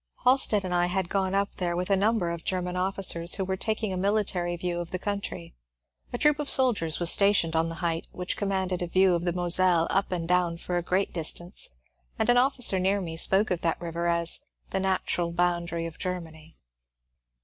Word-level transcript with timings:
Halstead 0.25 0.65
and 0.65 0.73
I 0.73 0.87
had 0.87 1.09
gone 1.09 1.35
up 1.35 1.57
there 1.57 1.75
with 1.75 1.91
a 1.91 1.95
number 1.95 2.31
of 2.31 2.43
Grerman 2.43 2.75
officers 2.75 3.35
who 3.35 3.45
were 3.45 3.55
taking 3.55 3.93
a 3.93 3.97
military 3.97 4.57
view 4.57 4.79
of 4.79 4.89
the 4.89 4.97
country. 4.97 5.53
A 6.11 6.17
troop 6.17 6.39
of 6.39 6.49
soldiers 6.49 6.99
were 6.99 7.05
sta 7.05 7.31
tioned 7.31 7.53
on 7.55 7.69
the 7.69 7.75
height, 7.85 8.07
which 8.11 8.35
commanded 8.35 8.81
a 8.81 8.87
view 8.87 9.13
of 9.13 9.25
the 9.25 9.31
Moselle 9.33 9.85
up 9.91 10.11
and 10.11 10.27
down 10.27 10.57
for 10.57 10.75
a 10.75 10.81
great 10.81 11.13
distance, 11.13 11.69
and 12.17 12.31
an 12.31 12.37
officer 12.39 12.79
near 12.79 12.99
me 12.99 13.15
spoke 13.15 13.51
of 13.51 13.61
that 13.61 13.79
river 13.79 14.07
as 14.07 14.39
^^ 14.67 14.71
the 14.71 14.79
natural 14.79 15.31
boundary 15.31 15.85
of 15.85 15.99
Germany." 15.99 16.57